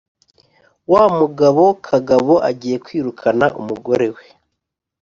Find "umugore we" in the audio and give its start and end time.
3.59-4.23